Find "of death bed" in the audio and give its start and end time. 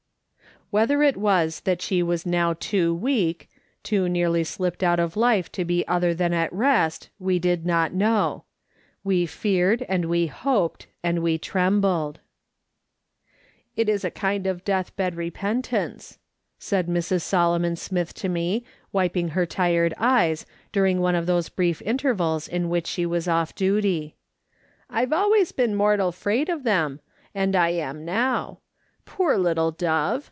14.47-15.15